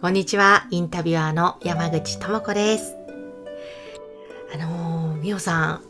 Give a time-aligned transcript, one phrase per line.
[0.00, 2.96] こんにちは、インタビュアーの山口智子です。
[4.54, 5.82] あのー、みおさん、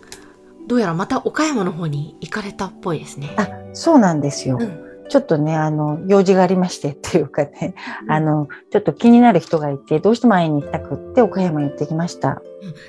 [0.67, 3.33] どうやらまた岡山の方に行かれたっぽいですね。
[3.37, 7.75] あそうなんですよ、うんちょっとね、あの、用事がありましてっていうかね、
[8.09, 12.41] あの、ちょっと気になる人がいて、どうしても会いに行きたくって、岡山に行ってきました。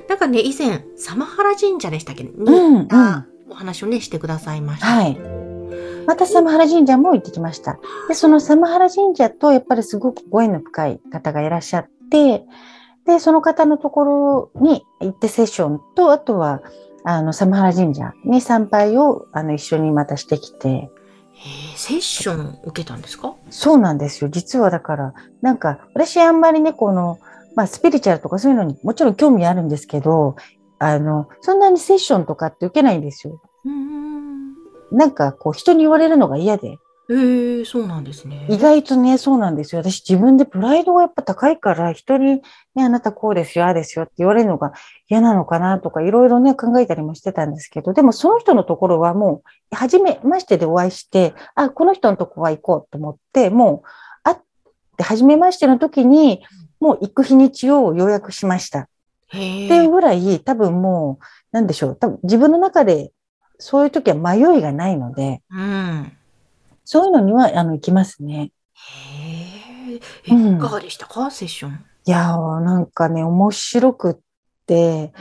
[0.07, 4.85] なんかね、以前、サ原神社でしたっけにうんったお話をね、してくださいました。
[4.85, 5.40] はい。
[6.07, 7.79] またサムハラ神社も行ってきました。
[8.07, 12.43] で、そのサムハラ神社とやっぱりすごくご縁の深い方がいらっしゃって、
[13.05, 16.61] で、その方のところに行ってセッションと、あとは、
[17.03, 20.89] あの、サムハラ神社に参拝を、あの、一緒にまたしてきて、へー
[21.75, 23.33] セッション受けたんですか？
[23.49, 24.29] そうなんですよ。
[24.29, 27.17] 実はだから、なんか、私あんまりね、この、
[27.55, 30.35] まあ、スピリチュアルとかそういうのにもちろん興味あるんですけど、
[30.77, 33.41] あの、そんなにセッションとかって受けないんですよ。
[33.65, 34.00] うーん。
[34.91, 36.77] なんか、こう、人に言われるのが嫌で。
[37.09, 38.45] えー、そうなんですね。
[38.49, 39.81] 意外とね、そうなんですよ。
[39.81, 42.41] 私自分でプライドがやっぱ高いから、人に
[42.73, 44.71] ね、あなたこうですよ、ああですよって言われるのが
[45.09, 53.87] 嫌なのかなとか、いろいろね、考えたりもしてたんですけど、でもその人のところはもう、初めましてでお会いして、あ、この人のとこは行こうと思って、もう、
[54.23, 54.37] 会っ
[54.95, 56.45] て、初めましての時に、
[56.79, 58.87] もう行く日にちを予約しました。
[59.33, 63.11] へっていうーぐらい、多分もう、なんでしょう、多分自分の中で、
[63.61, 66.11] そういう時は迷いがないので、うん。
[66.83, 68.51] そういうのには、あの、行きますね。
[68.73, 71.29] へーえ、うんいかがでしたか？
[71.29, 71.85] セッション。
[72.05, 74.15] いやー、なんかね、面白くっ
[74.65, 75.13] て、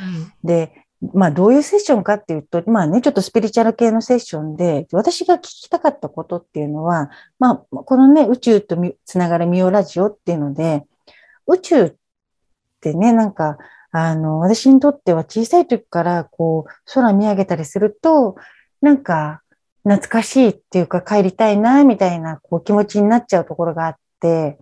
[0.42, 0.48] うん。
[0.48, 10.84] で、まあ、どういうセッションかっていうと、まあね、ちょっとスピリチュアル系のセッションで、私が聞きたかったことっていうのは、まあ、このね、宇宙とみつながるミオラジオっていうので、
[11.46, 11.94] 宇宙っ
[12.80, 13.58] てね、なんか、
[13.92, 18.36] あの、私にとっては小さい時から、こう、空見上げたりすると、
[18.80, 19.42] なんか、
[19.82, 24.58] 懐かしいっていうか、帰りたいな、みたいな、こう、気持ちになっちゃうところがあって、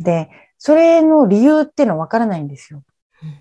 [0.00, 0.28] で、
[0.58, 2.82] それの理由っていうのはわからないんですよ
[3.22, 3.38] うん。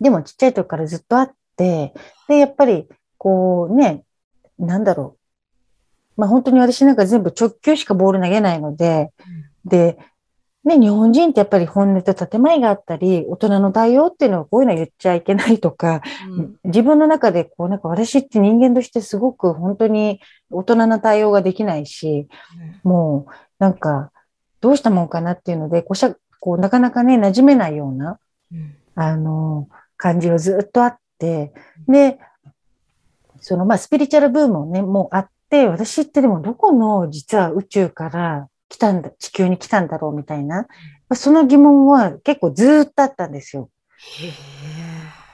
[0.00, 1.94] でもちっちゃい時からずっとあって、
[2.28, 2.86] で、やっぱり、
[3.18, 4.04] こうね、
[4.58, 5.16] なんだろ
[6.16, 6.20] う。
[6.20, 9.12] まあ本当に私なんか全部直球しかボール投げないので、
[9.64, 9.98] で、
[10.62, 16.56] ね、日本人ってやっぱり本音と建前があったり、大人の対応っていうのはこういうのは言っちゃいけないとか、うん。
[16.64, 22.28] 自分の中でこうなんか私って人間としてすごく本当に大人な対応ができないし、
[22.82, 24.12] もうなんか
[24.60, 28.18] どうしたもんかなっていうので、こうしゃこうなかなかね、馴染めないような、
[28.52, 28.74] うん。
[28.96, 29.66] あの、
[29.96, 31.54] 感じがずっとあって、
[31.88, 32.18] で、
[33.40, 40.66] そのまあスピリチュアルブームもね、もうあって、私ってでもどこの実は宇宙から来たんだ、地球に来たんだろうみたいな、ま
[41.10, 43.68] あその疑問は結構ずっとあったんですよ。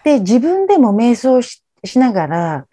[0.04, 2.66] へで、自分でも瞑想ししながら、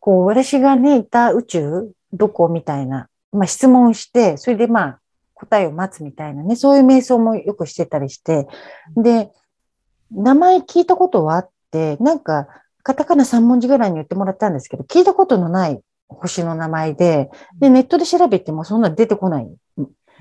[0.00, 5.00] こう、私がね、いた宇宙、どこみたいな、まあ質問して、それでまあ
[5.34, 8.48] 答えを待つみたいなね、そういう瞑想もよくしてたりして、
[8.96, 9.30] で、
[10.10, 12.48] 名前聞いたことはあって、なんか、
[12.82, 17.30] カタカナ3文字ぐらいに言ってもらったんですけど、聞いたことのない星の名前で、
[17.60, 19.48] で、ネットで調べてもそんな出てこない。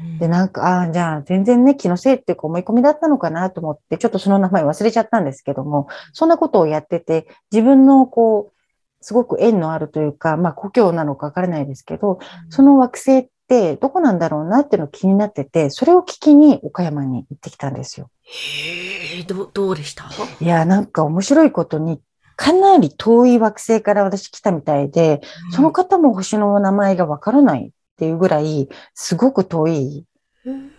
[0.02, 8.54] ーで、なんか、ああ、じゃあ、全然ね、気のせいっていうか思い込みだったのかなと思って、ちょっとその名前忘れちゃったんですけども、そんなことをやってて、自分のこう、
[9.00, 12.20] すごく縁のあるというか、まあ、故郷なのかわからないですけど、
[12.50, 18.10] その惑星ってどこなんだろうなっていうの気になってて、それを聞きに岡山に行ってきたんですよ。
[18.24, 20.06] へえ、ど、どうでした？
[20.42, 22.02] いや、なんか面白いことに、
[22.36, 25.22] かなり遠い惑星から私来たみたいで、
[25.52, 30.06] その方も星の名前がわからないっていうぐらい、すごく遠い
[30.46, 30.70] うん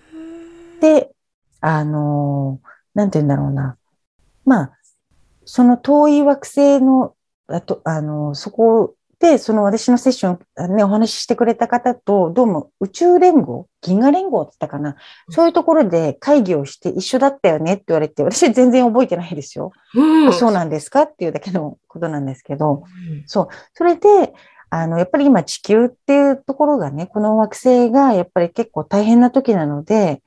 [0.81, 1.11] で、
[1.61, 3.77] あのーなんて言うんだろうな。
[4.45, 4.73] まあ、
[5.44, 7.15] その遠い惑星の、
[7.49, 10.38] あと、あのーそこで、その私のセッショ
[10.69, 14.94] ン、ね、お話ししてくれた方と、どうも宇宙連合、銀河連合って言ったかな。
[15.29, 19.73] そういうところで会議をして一緒だったよねって言われて、私は全然覚えてないですよ。
[19.97, 21.03] うんそうなんですか？
[21.03, 22.85] っていうだけのことなんですけど。
[23.11, 23.49] うんそう。
[23.75, 24.32] それで、
[24.70, 30.23] あの、やっぱり今地球っていうところがね、この惑星がやっぱり結構大変な時なので、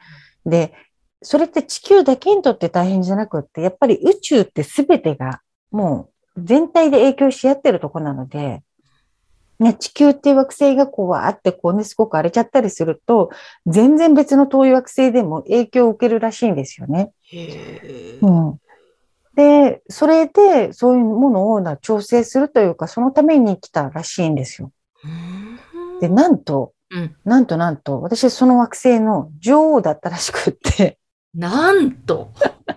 [0.46, 0.74] で、
[1.22, 8.64] それって地球だけにとって大変じゃなくって、やっぱり宇宙って全てがもう全体で影響し合ってるとこなので、
[9.60, 13.30] ね、地球っていう惑星がこう、わーってこうね、すごく荒れちゃったりすると、
[13.68, 17.12] 全然別の遠い惑星でも影響を受けるらしいんですよね。
[17.32, 18.28] へう。
[18.28, 18.58] ん。
[19.36, 24.72] で、それで、そういうものをな調整するというか、そのために来たらしいんですよ。
[25.04, 25.42] うん
[26.02, 27.16] で、なんと、うん。
[27.24, 30.98] なんとなんと、私その惑星の女王だったらしくって、
[31.34, 32.32] なんと、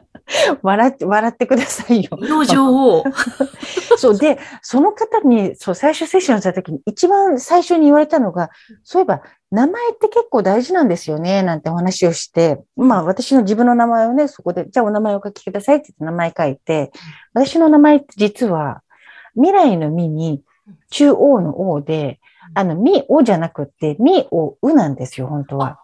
[0.63, 2.11] 笑って、笑ってくださいよ。
[2.13, 3.05] の女王。
[3.97, 8.51] そうで、その方に、そう、最初セッションした時に一番最初に言われたのが、
[8.85, 9.23] そういえば、
[9.55, 16.91] 名前って結構大事なんですよね、なんてお話をして、まあ私の自分の名前をね、そこで、じゃあお名前をお書きくださいって言って名前書いて、
[17.35, 18.83] 私の名前って実は、
[19.35, 20.43] 未来の未に、
[20.91, 22.21] 中央の王で、
[22.55, 25.79] あの、み、おじゃなくって、み、お、うなんですよ、本当は。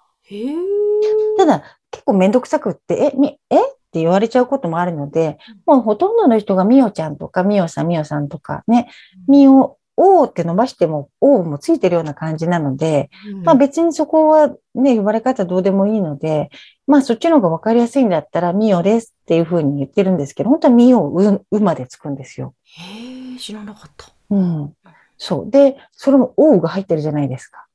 [1.38, 3.56] ただ、結構めんどくさくって、え、み、え？
[3.56, 8.88] って言われちゃうこともあるので、もうほとんどの人がみおちゃんとかみおさん、みおさんとかね、
[9.26, 16.51] みお、おって伸ばしても、おもついてるような感じなので、うんまあ別にそこはね、呼ばれ方どうでもいいので、
[16.87, 22.55] まあそっちの方がわかりやすいんだったら、みおですっていうふうに言ってるんですけど、本当はみお、う、うまでつくんですよ。
[22.65, 24.09] へえ、知らなかった。
[24.31, 24.75] うん。
[25.19, 25.51] そう。
[25.51, 27.67] で、それもおが入ってるじゃないですか。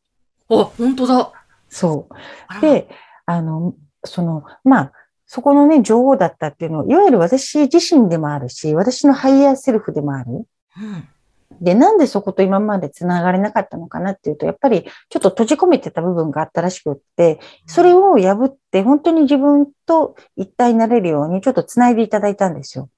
[0.50, 1.32] あ、本当だ。
[1.70, 2.62] そう。
[2.62, 2.90] で、
[3.26, 4.92] あの、その、まあ、
[5.28, 10.32] そこのね、女王だったっていうのは、いわゆる私自身でもあるし、私のハイヤーセルフでもある。
[10.32, 11.08] うん。
[11.62, 22.90] で、なんでそこと今まで繋がれなかったのかなっていうと、やっぱりちょっと閉じ込めてた部分があったらしくって、それを破って本当に自分と一体になれるようにちょっと繋いでいただいたんですよ。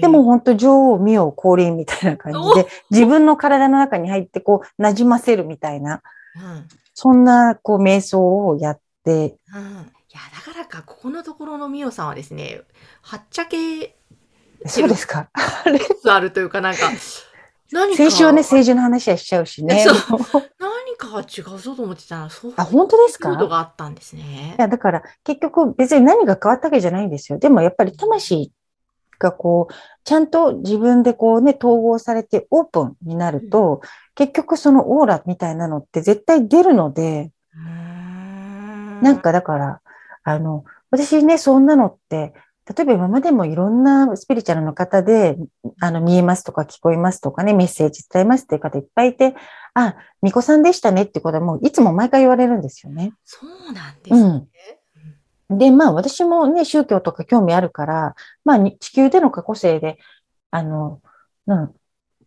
[0.00, 6.00] でも、本当女王、ミオ、降臨みたいな感じで、自分の体の中に入ってこう、馴染ませるみたいな、
[6.36, 6.68] うん。
[6.94, 9.16] そんなこう、瞑想をやって、うん。
[9.16, 9.34] いや、
[10.32, 12.60] だからか、ここのところのみおさんはですね、
[13.02, 13.96] はっちゃけ
[14.64, 15.28] そうですか。
[15.32, 15.80] あれ？
[16.08, 16.90] あるというか、なんか、
[17.72, 19.84] 何か、先週はね、政治の話はしちゃうしね。
[20.58, 23.30] 何かが違うぞと思ってたら、そうあ、本当ですか？
[23.30, 24.54] ことがあったんですね。
[24.58, 24.60] い。
[24.60, 27.38] や、だから結局別に何が変わったわけじゃないんですよ。
[27.38, 28.52] でもやっぱり魂
[29.18, 29.74] がこう、
[30.04, 33.82] ちゃんと自分でこうね、統合されてオープンになると、
[34.14, 39.00] 結局そのオーラみたいなのって絶対出るので、ん。
[39.02, 39.80] なん、かだから、
[40.24, 42.32] あの、私ね、そんなのって、
[42.68, 45.36] 例えば今までもいろんなスピリチュアルの方で、
[45.80, 49.34] あの、見えますとか聞こえますとかね、メッセージ伝えますっていう方いっぱいいて、
[49.74, 53.14] あ、巫女さんでしたねってことはもういつも毎回言われるんですよね。
[53.24, 54.46] そうなんですね。
[55.50, 59.98] で、まあ私もね、宗教とか興味あるから、まあに地球での過去生で、
[60.50, 61.00] あの、
[61.46, 61.74] うん、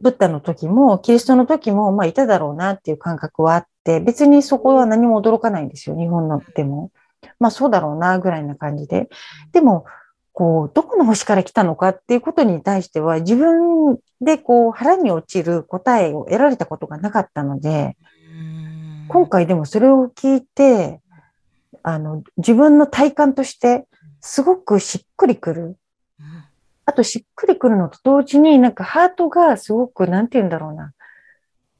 [0.01, 6.91] ブッダの時も、キリストの時も、まあいただろうなっていう感覚はあって、別にそこは何も驚かないんですよ、日本のでも。
[7.39, 9.09] まあそうだろうな、ぐらいな感じで。
[9.51, 9.85] でも、
[10.33, 17.97] こう、どこの星から来たのかっていうことに対しては、自分でこう、腹に落ちる答えを得られたことがなかったので、
[18.33, 21.01] うん今回でもそれを聞いて、
[21.83, 23.87] あの、自分の体感として、
[24.21, 25.61] すごくしっくりくる。
[25.63, 25.75] うん
[26.83, 30.93] あとしっくりくるのと同時になんかハートがすごく、なんて言うんだろうな。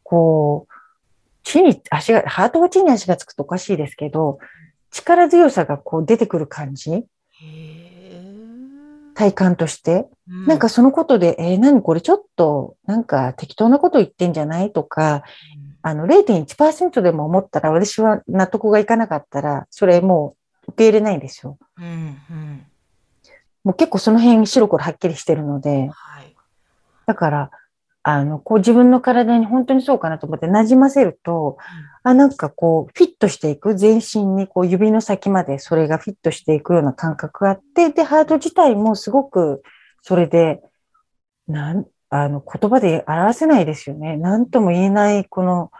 [0.04, 0.74] こう、
[1.44, 4.38] 地に足が、ハートが地に足がつくとおかしいですけど、
[4.92, 7.04] 力強さがこう出てくる感じ
[9.22, 10.08] 体感として。
[10.28, 15.24] うなんかそのことで、えー何これちょっと、なんか適当なこと言ってんじゃないとか、
[15.84, 20.36] あの、0.1%でも思ったら、私は納得がいかなかったら、それも
[20.68, 21.58] う受け入れないんですよ。
[21.78, 21.88] うんう
[22.34, 22.66] ん
[23.64, 26.36] もう結構その辺白黒はっきりしてるので、はい。
[27.06, 27.52] だから、
[28.04, 31.58] あの、こう自分の体に本当にそうかなと思って馴染ませると、
[32.04, 39.62] あ、なんかこう、フィットしていく、全身にこう指の先までそれがフィットしていくような感覚があって、で、ハート自体もすごく、
[40.02, 40.62] それで、
[41.48, 44.18] なん、あの、言葉で表せないですよね。
[44.18, 45.72] なんとも言えない、この、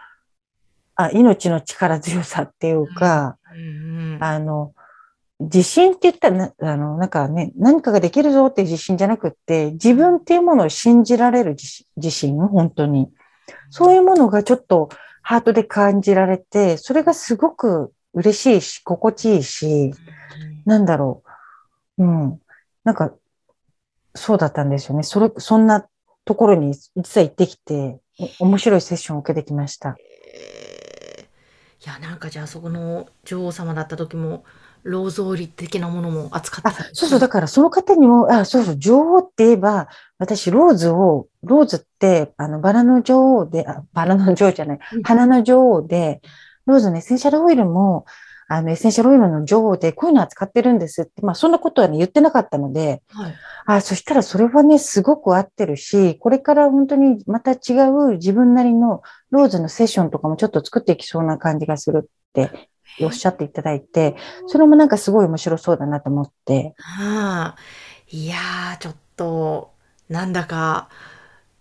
[0.94, 3.36] あ、命の力強さっていうか、
[4.20, 4.74] あの、
[5.42, 11.56] 自信って言ったらな、あの、なんかね、何かができるぞっていう自信じゃなくって、自分っていうものを信じられる
[11.96, 13.10] 自信、本当に。
[13.70, 14.88] そういうものがちょっと
[15.22, 19.92] ハートで感じられて、それがすごく嬉しいし、心地いいし、
[20.64, 21.22] なんだろ
[21.98, 22.04] う。
[22.04, 22.40] うん。
[22.84, 23.12] なんか、
[24.14, 25.02] そうだったんですよね。
[25.02, 25.86] それ、そんな
[26.24, 28.00] ところに実は行ってきて、
[28.40, 29.96] お面白いセッションを受けてきました。
[29.98, 30.72] えー
[31.84, 34.44] いや、なんかじゃあそこの女王様だった時も、
[34.84, 46.20] ローズオイル的なものも扱ってあたそうそう、だからその方にも、あ、そうそう、女王って言えば、私、ローズを、ローズって、あの、バラの女王で、あ、バラの女王じゃないうん、花の女王で、
[46.66, 48.06] ローズのエッセンシャルオイルも、
[48.48, 53.34] あの、エッセンシャルオイルの女王で、こういうの扱ってるんですって、まあ、そんなことはね、言ってなかったので、はい。
[53.66, 57.56] あ、そしたらそれはね、すごく合ってるし、これから本当にまた違
[57.88, 66.74] う自分なりのローズのセッションとかもちょっと作っていきそうな感じがするっておっしゃっていただいて、それもなんかすごい面白そうだなと思って。
[66.78, 67.56] はあ、
[68.10, 69.70] いやー、ちょっと、
[70.08, 70.88] なんだか、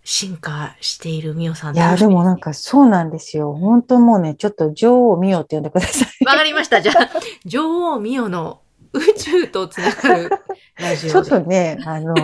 [0.04, 1.76] 進化しているみおさん。
[1.76, 3.54] いや、でもなんかそうなんですよ。
[3.54, 6.10] 本当もうね、ちょっと女王みよって呼んでください。
[6.26, 6.82] わかりました。
[6.82, 7.10] じゃあ、
[7.46, 8.62] 女王ミオの
[8.94, 10.30] 宇宙とつながる
[10.80, 11.26] ラジちょっ。
[11.26, 12.16] とね、あの、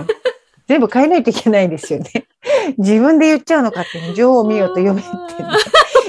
[0.67, 2.27] 全部変えないといけないですよね。
[2.77, 5.03] 自分で言っちゃうのかって女王みよと呼べってね。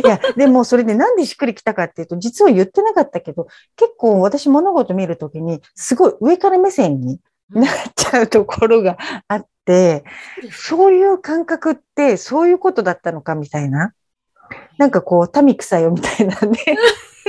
[0.05, 7.21] いや、でもそれでなんでしっくりきたかっていうと、実は言ってなかったけど、結構私物事見るときに、すごい上から目線に
[7.55, 8.97] うんなっちゃうところが
[9.29, 10.05] あって、
[10.51, 13.93] そういう感覚ってそういうことだったのかみたいな。
[14.79, 16.59] なんかこう、民草よみたいなね。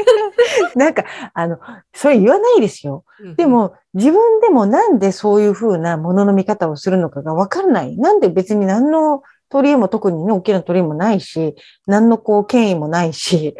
[0.75, 1.59] なんか、あの、
[1.93, 3.03] それ言わないですよ。
[3.19, 7.97] うんで、も、自分でもなんでそういうふうなものの見方をするのかがわからない。
[7.97, 11.55] なんで別に何の取り柄も特にね、大きな取り柄もないし、
[11.87, 13.55] 何のこう、権威もないし、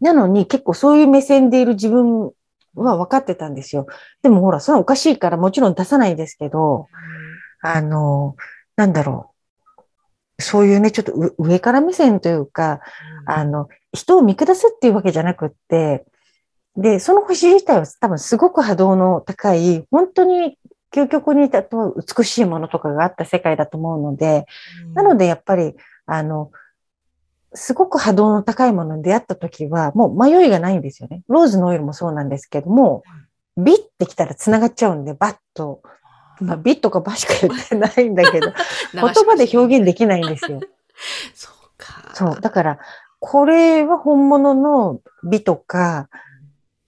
[0.00, 2.32] なのに結構そういう目線でいる自分
[2.74, 3.86] は分かってたんですよ。
[4.22, 6.88] でもほら、それはおかしいからもちろん出さないですけど、
[7.62, 8.36] あの、
[8.76, 9.30] なんだろ
[10.38, 10.42] う。
[10.42, 12.80] そういうね、ちょっとう上から目線というか、
[13.26, 16.04] あの、人を見下すっていうわけじゃなくって、
[16.76, 20.58] で、その星自体は多分すごく波動の高い、本当に
[20.92, 24.46] 究極に例えば美しいものとかがあった世界だと思うので、
[24.94, 25.74] なのでやっぱり、
[26.06, 26.50] あの、
[27.54, 31.22] すごく波動の高いものに出会った時は、もう迷いがないんですよね。
[31.28, 33.02] ローズのオイルもそうなんですけども、
[33.56, 35.82] ビッてきたら繋がっちゃうんで、バッと。
[36.40, 38.52] まあ、ビッとかバしか言ってないんだけど、
[38.94, 40.60] 言葉で表現できないんですよ。
[41.34, 42.10] そうか。
[42.14, 42.40] そう。
[42.40, 42.78] だから、
[43.20, 46.08] これは本物の美とか、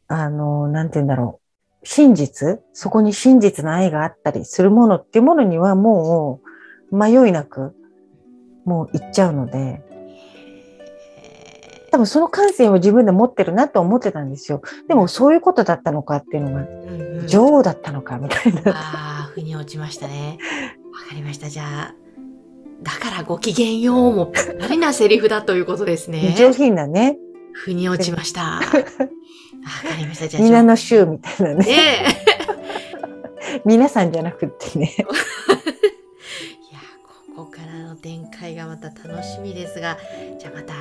[0.08, 1.43] あの、なんて言うんだろう。
[1.84, 2.60] 真実？
[2.72, 6.40] そこに真実の愛があったりするものっていうものにはも
[6.90, 7.74] う迷いなく、
[8.64, 9.82] もう行っちゃうので、
[11.92, 14.62] 多分その感性を自分で持ってるなと思ってたんですよ。
[14.88, 18.60] でもそういうことだったのかっていうのが、うんうん女王だったのかみたいな。
[18.66, 20.36] ああ、腑に落ちましたね。
[20.92, 21.48] わかりました。
[21.48, 21.94] じゃあ、
[22.82, 26.34] だからごきげんようもぴったりなセリフだということですね。
[26.36, 27.16] 上品なね、
[27.54, 28.42] 腑に落ちました。
[28.42, 28.76] わか
[29.98, 30.28] りました。
[30.28, 31.64] じゃあ、皆の衆みたいなね。
[31.64, 31.72] ね
[33.56, 33.62] え。
[33.64, 34.92] 皆さんじゃなくってね。
[34.98, 35.06] いや、
[37.36, 39.96] ここからの展開がまた楽しみですが、
[40.38, 40.74] じゃあまた、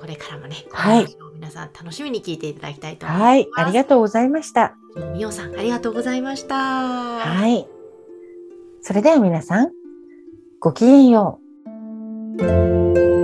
[0.00, 3.28] これからもね、はい皆さん楽しみに聞いていただきたいと思います。
[3.28, 4.74] はい、ありがとうございました。
[5.14, 6.56] みおさん、ありがとうございました。
[6.56, 7.68] はい。
[8.80, 9.70] それでは皆さん、
[10.60, 11.40] ごきげんよ
[12.40, 13.17] う。